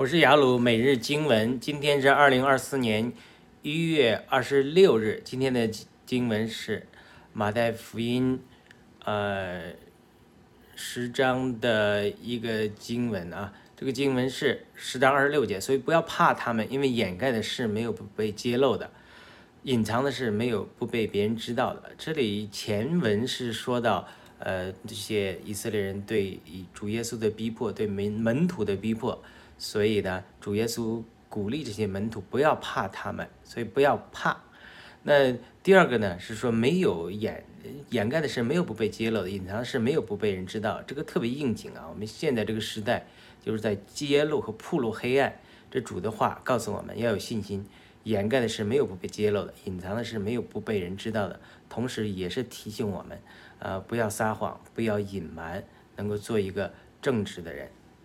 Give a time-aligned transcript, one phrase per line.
[0.00, 3.12] 我是雅鲁每日经文，今天是二零二四年
[3.60, 5.20] 一月二十六日。
[5.22, 5.68] 今天的
[6.06, 6.86] 经文是
[7.34, 8.40] 马太福音，
[9.04, 9.74] 呃，
[10.74, 13.52] 十章的一个经文啊。
[13.76, 18.90] 这个经文是十章二十六节，所以不要怕他们，因为掩盖的事没有不被揭露的，
[19.64, 21.92] 隐藏的事没有不被别人知道的。
[21.98, 24.08] 这里前文是说到，
[24.38, 26.40] 呃，这些以色列人对
[26.72, 29.22] 主耶稣的逼迫，对门门徒的逼迫。
[29.60, 34.40] 所以呢，主耶稣鼓励这些门徒不要怕他们，所以不要怕。
[35.02, 37.44] 那第二个呢，是说没有掩
[37.90, 41.86] 掩盖的事没有不被揭露的，隐藏的事没有不被人知道，这个特别应景啊。
[41.90, 43.06] 我们现在这个时代
[43.44, 45.38] 就是在揭露和铺露黑暗。
[45.70, 47.64] 这主的话告诉我们要有信心，
[48.04, 51.38] 掩盖的事没有不被揭露的，隐藏的事没有不被人知道的。
[51.68, 53.20] 同时也是提醒我们，
[53.58, 55.62] 呃，不要撒谎，不要隐瞒，
[55.96, 57.70] 能够做一个正直的人。